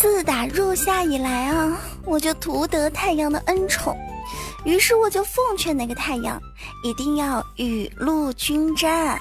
[0.00, 3.94] 自打入夏以来啊，我就图得太阳的恩宠，
[4.64, 6.40] 于是我就奉劝那个太阳，
[6.82, 9.18] 一定要雨露均沾。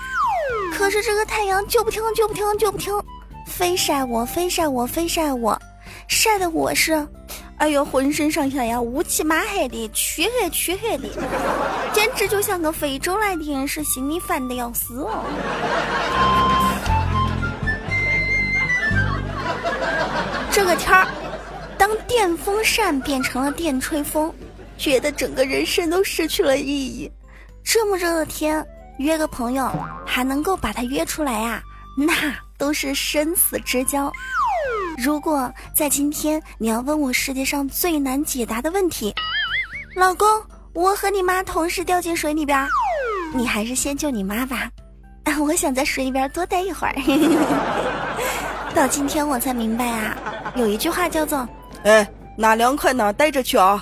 [0.73, 2.97] 可是这个太阳就不听就不听就不听，
[3.45, 5.59] 非晒我非晒我非晒我，
[6.07, 7.05] 晒的我是，
[7.57, 11.09] 哎呦浑身上下呀乌漆麻黑的，黢黑黢黑的，
[11.91, 15.25] 简直就像个非洲来的人是心里烦的要死哦。
[20.59, 21.07] 这个天儿，
[21.77, 24.29] 当电风扇变成了电吹风，
[24.77, 27.09] 觉得整个人生都失去了意义。
[27.63, 28.67] 这么热的天。
[28.97, 29.71] 约个朋友
[30.05, 31.63] 还能够把他约出来呀？
[31.97, 34.11] 那都是生死之交。
[34.97, 39.15] 如果在今天你要问我世界上最难解答的问题，
[39.95, 40.27] 老公，
[40.73, 42.67] 我和你妈同时掉进水里边，
[43.33, 44.69] 你还是先救你妈吧。
[45.41, 46.95] 我想在水里边多待一会儿。
[48.75, 50.15] 到今天我才明白啊，
[50.55, 51.47] 有一句话叫做
[51.83, 53.81] “哎，哪凉快哪待着去啊”，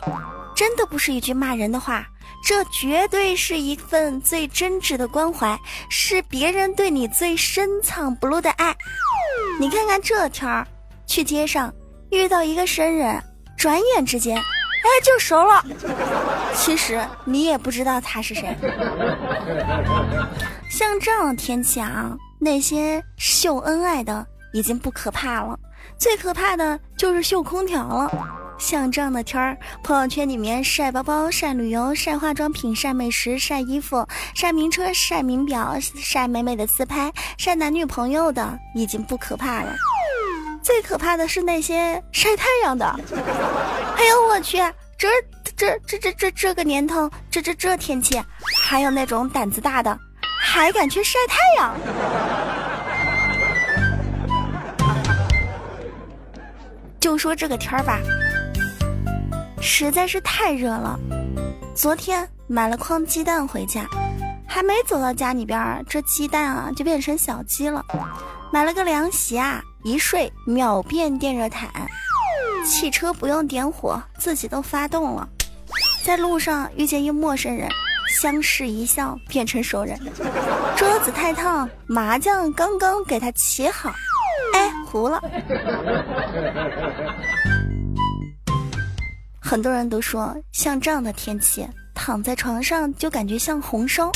[0.55, 2.05] 真的不是一句骂人的话。
[2.45, 8.73] 这绝对是一份最真挚的关怀，是别人对你最深藏不露的爱。
[9.59, 10.65] 你看看这天儿，
[11.05, 11.73] 去街上
[12.11, 13.21] 遇到一个生人，
[13.57, 15.65] 转眼之间，哎，就熟了。
[16.53, 18.55] 其实你也不知道他是谁。
[20.69, 25.57] 像这样的天气啊，那些秀恩爱的已经不可怕了，
[25.97, 28.11] 最可怕的就是秀空调了。
[28.59, 39.75] 像这样的天儿，朋友圈里面晒包包、晒旅游、晒化妆品、晒美食、晒衣服、晒名车、晒名表、晒美美的自拍、晒男女朋友的，已经不可怕了。
[40.63, 42.85] 最可怕的是那些晒太阳的。
[43.95, 44.57] 哎呦我去，
[44.97, 45.07] 这
[45.55, 48.19] 这这这这这个年头，这这这天气，
[48.65, 49.97] 还有那种胆子大的，
[50.39, 51.75] 还敢去晒太阳。
[56.99, 57.99] 就说这个天儿吧。
[59.61, 60.99] 实在是太热了，
[61.75, 63.85] 昨天买了筐鸡蛋回家，
[64.47, 67.83] 还没走到家里边，这鸡蛋啊就变成小鸡了。
[68.51, 71.69] 买了个凉席啊，一睡秒变电热毯。
[72.65, 75.27] 汽车不用点火，自己都发动了。
[76.03, 77.67] 在路上遇见一陌生人，
[78.07, 79.99] 相视一笑变成熟人。
[80.75, 83.91] 桌子太烫，麻将刚刚给他起好，
[84.53, 85.21] 哎，糊了。
[89.39, 94.11] 很多人都说，像这样的天气，躺在床上就感觉像红烧，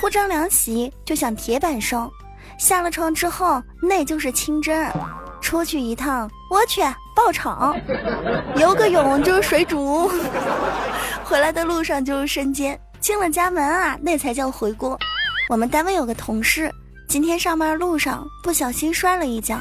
[0.00, 2.10] 铺张凉席就像铁板烧，
[2.58, 4.90] 下了床之后那就是清蒸，
[5.40, 6.82] 出去一趟，我去
[7.14, 7.74] 爆炒，
[8.56, 10.10] 游个泳就是水煮，
[11.24, 14.98] 回来的路上就是生煎，进了家门啊，那才叫回锅。
[15.48, 16.70] 我们单位有个同事，
[17.08, 19.58] 今天上班路上不小心摔了一跤，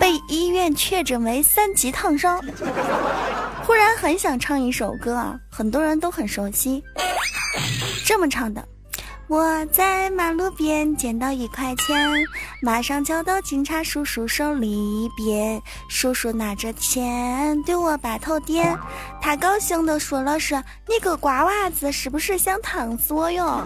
[0.00, 2.40] 被医院确诊为三级烫伤。
[3.64, 6.82] 忽然很想唱一首歌啊，很多人都很熟悉，
[8.06, 8.66] 这么唱的：
[9.28, 11.94] 我在马路边捡到一块钱，
[12.62, 15.60] 马上交到警察叔叔手里边。
[15.86, 18.74] 叔叔拿着钱对我把头点，
[19.20, 20.54] 他高兴的说了是
[20.88, 23.62] ：“你个瓜娃子，是不是想烫死我哟？”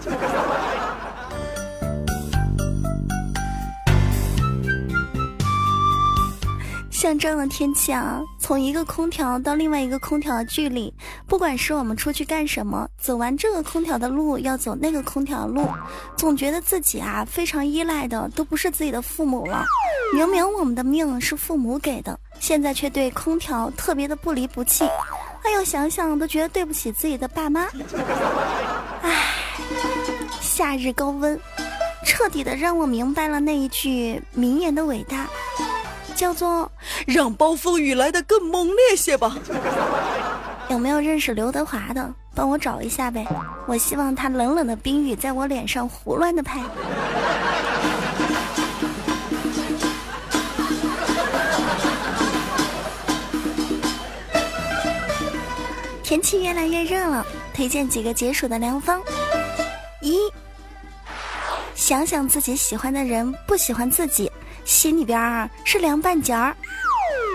[6.91, 10.93] 像这样的天气啊，从一个空调到另外一个空调的距离，
[11.27, 15.67] 不管是我们出去干什么，走完这个空调的路，要走那个空调的路，
[16.15, 19.65] 总觉得自己啊非常依赖的都不是自己的父母了。
[20.13, 24.85] 明明我们的命是父母给的，现在却对空调特别的不离不弃。
[25.43, 27.67] 哎呦，想想都觉得对不起自己的爸妈。
[29.01, 29.33] 唉，
[30.39, 31.37] 夏日高温，
[32.05, 35.27] 彻底的让我明白了那一句名言的伟大。
[36.15, 36.71] 叫做
[37.05, 39.35] 让暴风雨来得更猛烈些吧。
[40.69, 42.13] 有没有认识刘德华的？
[42.35, 43.25] 帮我找一下呗。
[43.67, 46.61] 我希望他冷冷的冰雨在我脸上胡乱的拍。
[56.03, 59.01] 天气越来越热了，推荐几个解暑的良方：
[60.01, 60.19] 一，
[61.73, 64.31] 想想自己喜欢的人不喜欢自己。
[64.65, 66.55] 心里边儿是凉半截儿。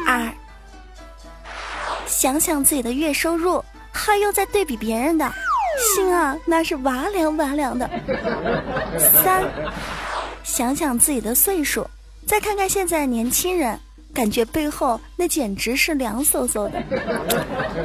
[0.06, 0.33] 二，
[2.06, 3.62] 想想自己的月收入，
[4.00, 5.31] 他又在对比别人的，
[5.95, 7.91] 心啊那是哇凉哇凉的。
[9.23, 9.45] 三，
[10.45, 11.85] 想想自己的岁数，
[12.25, 13.79] 再看看现在年轻人，
[14.15, 16.83] 感觉背后那简直是凉飕飕的。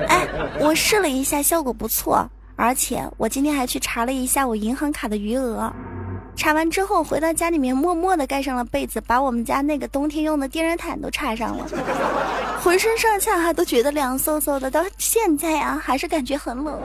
[0.08, 0.28] 哎，
[0.62, 2.26] 我试了一下，效果不错，
[2.56, 5.74] 而且我今天还去查了一下我银行卡的余额。
[6.36, 11.66] 插完之后回到家里面，默默的盖上了被子，把我们家那个冬天用的电热毯都插上了，
[12.62, 16.80] 浑身上下哈都觉得凉飕飕的，到现在啊还是感觉很冷。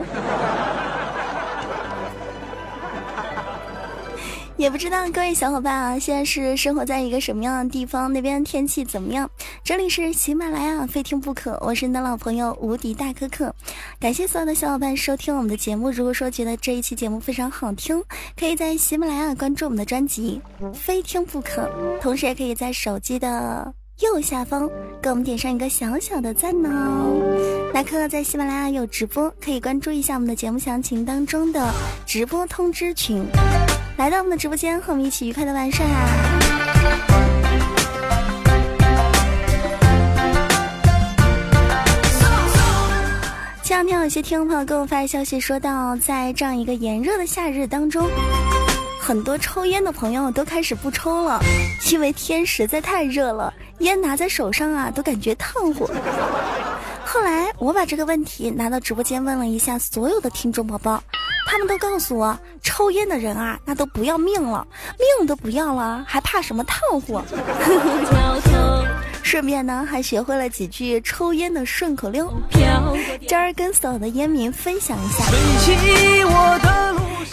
[4.59, 8.11] 也不知道各位小伙伴啊，现在是生活在一个什么样的地方？
[8.11, 9.31] 那边天气怎么样？
[9.63, 11.57] 这里是喜马拉雅，非听不可。
[11.61, 13.55] 我是你的老朋友无敌大可可，
[14.01, 15.89] 感谢所有的小伙伴收听我们的节目。
[15.89, 18.03] 如果说觉得这一期节目非常好听，
[18.37, 20.41] 可以在喜马拉雅关注我们的专辑
[20.73, 21.61] 《非听不可》，
[22.01, 24.69] 同时也可以在手机的右下方
[25.01, 27.71] 给我们点上一个小小的赞哦。
[27.73, 31.73] 大可在喜马拉雅有直播，可以关注一下我们的节目详情当中的
[32.05, 33.23] 直播通知群。
[33.99, 35.85] 来到我们的直播间，和我们一起愉快的玩耍。
[43.61, 48.09] 前两天有些听众朋友给我发消息，说到在这样一个炎热的夏日当中，
[49.01, 51.41] 很多抽烟的朋友都开始不抽了，
[51.91, 55.89] 因为天实在太热了，烟拿在手上啊都感觉烫火。
[57.03, 61.03] 后来我把这个问题拿到直播间问了一下所有的听众宝宝。
[61.51, 64.67] 他们都告诉我，抽烟的人啊，那都不要命了，
[65.17, 67.23] 命都不要了，还怕什么烫火？
[69.23, 72.31] 顺便呢，还学会了几句抽烟的顺口溜。
[73.27, 75.25] 今儿跟所有的烟民分享一下。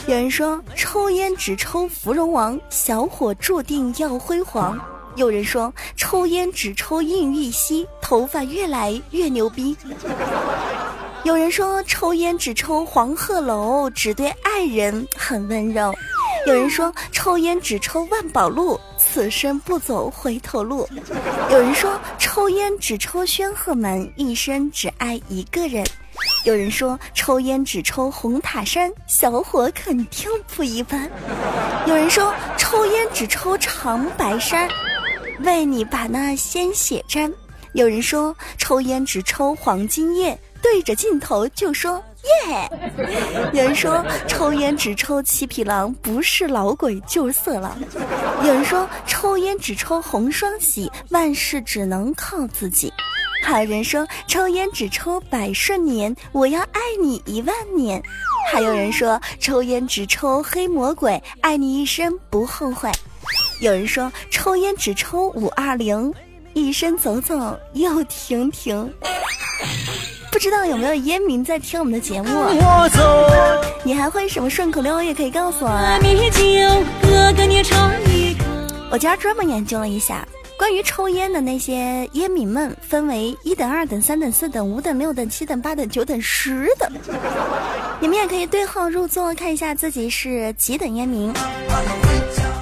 [0.06, 4.80] 有人说，抽烟只抽芙蓉王，小伙注定要辉煌。
[5.16, 9.76] 有人说，抽烟只抽硬玉溪，头发越来越牛逼。
[11.26, 15.92] 有人说抽烟只抽黄鹤楼，只对爱人很温柔；
[16.46, 20.86] 有人说抽烟只抽万宝路，此生不走回头路；
[21.50, 25.84] 有人说抽烟只抽宣鹤门，一生只爱一个人；
[26.44, 31.08] 有人说抽烟只抽红塔山，小伙肯定不一般；
[31.88, 34.68] 有人说抽烟只抽长白山，
[35.40, 37.28] 为你把那鲜血沾；
[37.72, 40.38] 有人说抽烟只抽黄金叶。
[40.62, 42.02] 对着镜头就说
[42.48, 42.70] 耶！
[43.52, 47.78] 有人说抽烟只抽七匹狼，不是老鬼就是色狼。
[48.42, 52.92] 有人说抽烟只抽红双喜，万事只能靠自己。
[53.42, 58.02] 还有人说抽烟只抽百顺年，我要爱你一万年。
[58.50, 62.90] 还有人说抽烟只抽黑魔鬼，爱你一生不后悔。
[63.60, 66.12] 有人说抽烟只抽五二零，
[66.54, 68.92] 一生走走又停停。
[70.30, 72.28] 不知道有没有烟民在听我们的节目？
[73.82, 75.02] 你还会什么顺口溜？
[75.02, 75.98] 也可以告诉我啊。
[78.90, 80.26] 我今儿专门研究了一下
[80.58, 86.90] 关于抽烟的那些烟民们，分为一等、二等、三等、四等、五等、六等、七等、八等、九等、十等。
[88.00, 91.32] 你们也可以对号入座，看一下自己是几等烟民。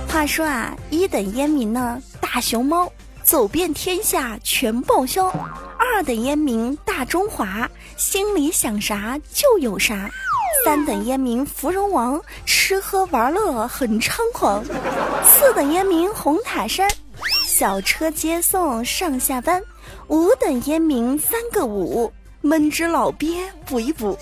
[0.08, 2.90] 话说啊，一等烟民呢，大熊猫。
[3.24, 5.28] 走遍天下全报销，
[5.78, 9.96] 二等烟民大中华，心里想啥就有啥；
[10.62, 14.62] 三等烟民芙蓉王，吃喝玩乐很猖狂；
[15.24, 16.86] 四等烟民红塔山，
[17.46, 19.58] 小车接送上下班；
[20.08, 22.12] 五等烟民三个五，
[22.42, 24.14] 闷只老鳖补一补；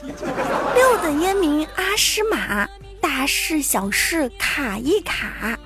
[0.76, 2.68] 六等烟民阿诗玛，
[3.00, 5.56] 大事小事卡一卡；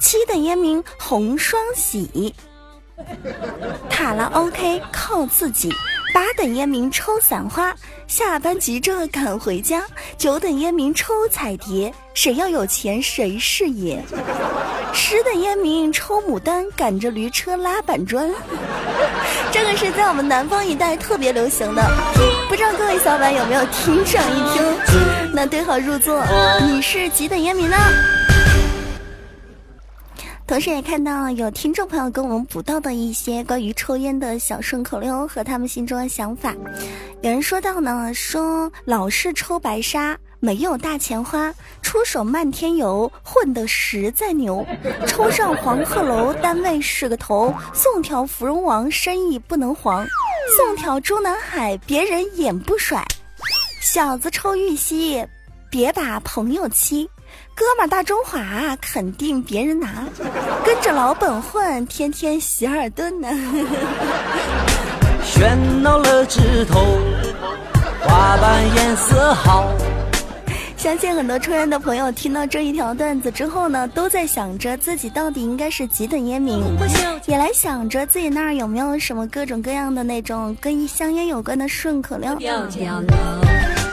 [0.00, 2.34] 七等烟民红双喜。
[3.88, 5.72] 卡拉 OK 靠自己，
[6.14, 7.74] 八等烟民抽散花，
[8.06, 9.80] 下班急着赶回家；
[10.16, 13.98] 九等烟民抽彩蝶，谁要有钱谁是爷；
[14.92, 18.30] 十等烟民抽牡丹，赶着驴车拉板砖。
[19.52, 21.82] 这个是在我们南方一带特别流行的，
[22.48, 24.62] 不知道各位小伙伴有没有听上一听？
[25.34, 26.24] 那对号入座，
[26.66, 27.76] 你是几等烟民呢？
[30.50, 36.52] 同时也看到有听众朋友跟我们补到的一些关于抽烟的小顺口溜和他们心中的想法。
[37.22, 44.66] 有人说到呢，说老是抽白沙，没有大钱花，出手漫天游，混得实在牛。
[45.06, 50.04] 抽上黄鹤楼，单位是个头；送条芙蓉王，生意不能黄；
[50.56, 53.04] 送条中南海，别人眼不甩。
[53.80, 55.24] 小子抽玉溪，
[55.70, 57.08] 别把朋友欺。
[57.54, 60.04] 哥们大中华肯定别人拿，
[60.64, 63.28] 跟着老本混，天天洗耳顿呢。
[65.24, 66.98] 喧闹了枝头，
[68.02, 69.72] 花瓣颜色好。
[70.76, 76.64] 相信很多抽烟的朋友听到这一条段子之后呢，都在想着自己到底应该是几等烟民，
[77.26, 82.34] 也来想着自己那儿有没有什么各种各样的那种跟香烟有关的顺口溜。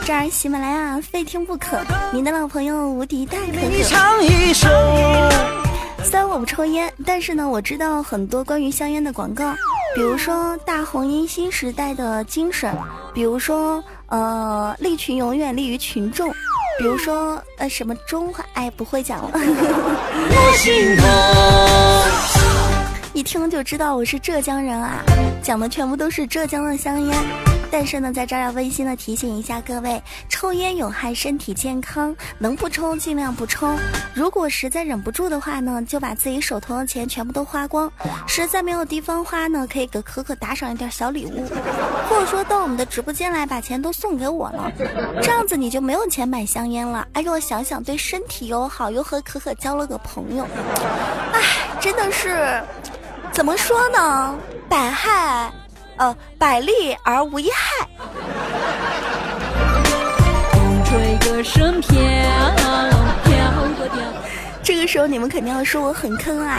[0.08, 1.78] 这儿喜马拉雅非听不可，
[2.14, 3.68] 您的老朋友无敌大可可。
[6.02, 9.52] 虽然我不抽烟，但是呢，我知道很多关于香烟的广告，
[9.94, 12.74] 比如说大红衣新时代的精神，
[13.12, 16.30] 比如说呃利群永远利于群众，
[16.78, 19.32] 比如说呃什么中华哎不会讲了。
[23.12, 25.04] 一听就知道我是浙江人啊，
[25.42, 27.14] 讲的全部都是浙江的香烟。
[27.70, 33.76] 但是呢，在这儿要温馨的提醒一下各位，抽烟有害身体健康，能不抽尽量不抽。
[34.14, 37.90] 如果实在忍不住的话呢，就把自己手头的钱全部都花光。
[38.26, 41.46] 实在没有地方花呢，可以给可可打赏一点小礼物，
[42.08, 44.72] 或者说到我们的直播间来把钱都送给我了，
[45.22, 47.06] 这样子你就没有钱买香烟了。
[47.12, 50.46] 哎呦，想想对身体又好，又和可可交了个朋友，
[51.32, 51.42] 哎，
[51.80, 52.62] 真的是。
[53.30, 54.34] 怎么说呢？
[54.68, 55.52] 百害，
[55.98, 57.86] 呃，百利而无一害。
[64.62, 66.58] 这个时候你们肯定要说我很坑啊！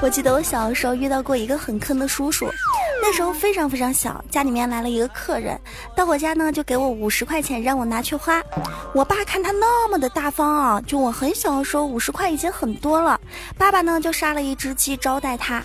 [0.00, 2.48] 我记得我小的时候遇到过一个很坑的叔叔，
[3.02, 5.58] 那时候非常非常小，家里面来了一个客人，
[5.96, 8.40] 到我家呢就给我五十块钱让我拿去花。
[8.92, 13.20] 我爸看他那么的大方啊，就我很小的时候五十块已经很多了，
[13.58, 15.62] 爸爸呢就杀了一只鸡招待他。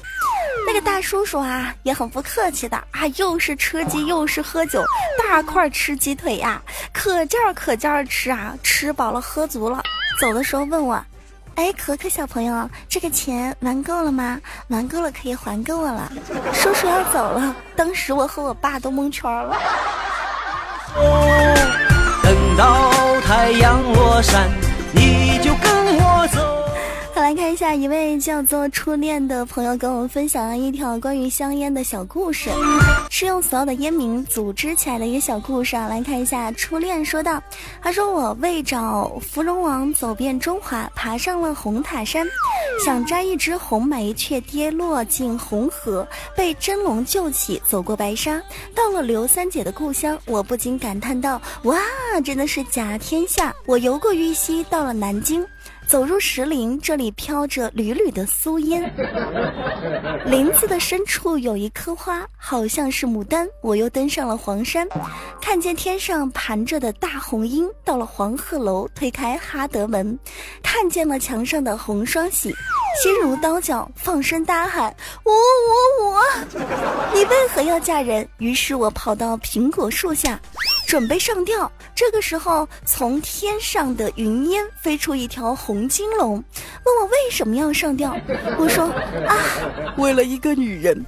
[0.65, 4.84] 那个大叔叔啊也很不客气的啊，又是吃鸡又是喝酒，
[5.20, 6.62] 大块吃鸡腿呀，
[6.94, 9.84] 可劲儿可劲儿吃啊，吃饱了喝足了，
[10.20, 11.03] 走的时候问我。
[11.56, 14.39] 哎，可可小朋友，这个钱玩够了吗？
[14.70, 16.10] 玩够了可以还给我了。
[16.53, 19.58] 叔叔要走了，当时我和我爸都蒙圈了。
[22.24, 22.91] 等到
[23.22, 24.50] 太阳落山，
[27.32, 32.50] 来看一下，一位叫做初恋的朋友跟我们分享了一条关于香烟的小故事，
[33.10, 35.88] 是用所有的烟民组织起来的一个小故事啊。
[35.88, 37.42] 来看一下，初恋说道
[37.82, 42.28] ：“他说我为找芙蓉王，走遍中华，爬上了红塔山，
[42.84, 48.42] 想摘一枝红梅，却跌落进红河，被真龙救起，走过白沙，
[48.76, 51.80] 到了刘三姐的故乡，我不禁感叹道：哇，
[52.26, 53.56] 真的是甲天下！
[53.66, 55.42] 我游过玉溪，到了南京。”
[55.91, 58.81] 走入石林，这里飘着缕缕的酥烟。
[60.25, 63.45] 林子的深处有一棵花，好像是牡丹。
[63.62, 64.88] 我又登上了黄山，
[65.41, 67.69] 看见天上盘着的大红鹰。
[67.83, 70.17] 到了黄鹤楼，推开哈德门，
[70.63, 72.55] 看见了墙上的红双喜，
[73.03, 74.95] 心如刀绞，放声大喊：
[75.25, 75.33] 我
[76.05, 76.24] 我我！
[77.13, 78.25] 你为何要嫁人？
[78.38, 80.39] 于是我跑到苹果树下。
[80.91, 88.13] 准备上吊，这个时候从天上的云烟飞出一条红金龙，问我为什么要上吊。
[88.57, 88.88] 我说
[89.25, 89.33] 啊，
[89.95, 91.01] 为了一个女人。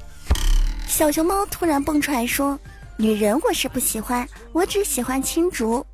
[0.88, 2.58] 小熊猫突然蹦出来说
[2.96, 5.86] ：“女人我是不喜欢，我只喜欢青竹。”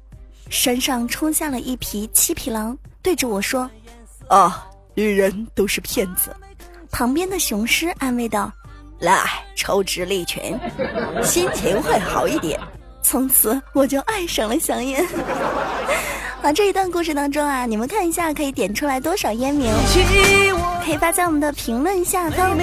[0.51, 3.67] 山上冲下了一匹七匹狼，对着我说
[4.29, 6.29] ：“啊，女人都是骗子。”
[6.93, 8.53] 旁边的雄狮安慰道
[9.01, 10.55] ：“来，抽直立群，
[11.23, 12.59] 心情会好一点。”
[13.09, 15.03] 从此我就爱上了香烟。
[16.43, 19.71] 啊，这一段故事当中啊，你们看一下可以点出来多少烟名，
[20.85, 22.57] 可以发在我们的评论下方。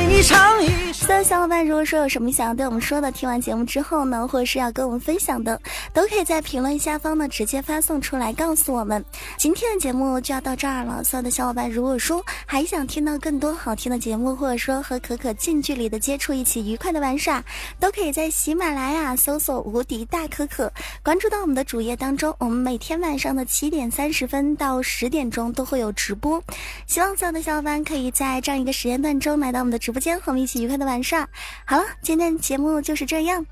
[0.93, 5.61] 所有小伙伴如果说有什么想要对我们说的，听完节目之后呢，或者是要跟我们分享的，
[5.93, 9.05] 都可以在评论下方呢直接发送出来告诉我们。
[9.37, 17.45] 今天的节目就要到这儿了，所有的小伙伴如果说还想听到更多好听的节目，或者说和可可近距离的接触，一起愉快的玩耍，
[17.79, 20.73] 都可以在喜马拉雅搜索“无敌大可可”，
[21.05, 23.67] 关注到我们的主页当中，我们每天晚上的七。
[23.67, 26.41] 七点三十分到十点钟都会有直播，
[26.87, 31.27] 希望所有的小伙伴可以在这样一个时间段中来到我们的直播间，和我们一起愉快的玩耍。
[31.65, 33.45] 好了，今天的节目就是这样。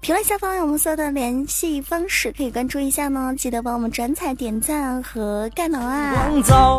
[0.00, 3.34] 评论下方有我们所有的联系方式，可以关注一下呢。
[3.36, 6.30] 记得帮我们转采、点赞和盖楼啊！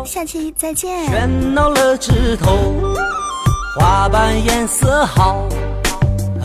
[0.04, 1.06] 下期再见。
[1.08, 2.56] 喧闹了枝头，
[3.78, 5.48] 花瓣颜色好，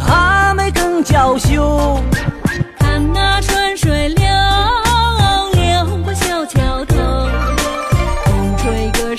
[0.07, 1.99] 阿妹更娇羞。
[2.79, 4.25] 看那春水流。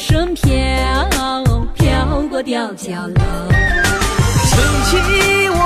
[0.00, 0.47] 声飘
[2.48, 3.14] 吊脚楼
[4.48, 5.57] 吹起我